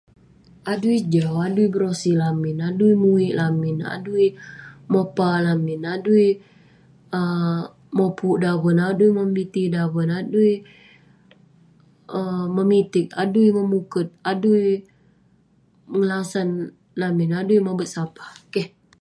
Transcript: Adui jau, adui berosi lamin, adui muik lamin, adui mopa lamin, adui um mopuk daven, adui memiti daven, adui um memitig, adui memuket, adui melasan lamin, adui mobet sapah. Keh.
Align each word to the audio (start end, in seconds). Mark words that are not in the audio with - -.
Adui 0.71 0.97
jau, 1.13 1.35
adui 1.47 1.65
berosi 1.73 2.11
lamin, 2.21 2.57
adui 2.69 2.93
muik 3.03 3.33
lamin, 3.39 3.77
adui 3.95 4.25
mopa 4.91 5.27
lamin, 5.45 5.81
adui 5.95 6.25
um 7.17 7.59
mopuk 7.97 8.35
daven, 8.43 8.77
adui 8.89 9.09
memiti 9.17 9.63
daven, 9.75 10.09
adui 10.19 10.49
um 12.17 12.47
memitig, 12.55 13.07
adui 13.23 13.47
memuket, 13.57 14.07
adui 14.31 14.63
melasan 15.97 16.47
lamin, 17.01 17.31
adui 17.41 17.57
mobet 17.67 17.89
sapah. 17.95 18.31
Keh. 18.53 18.67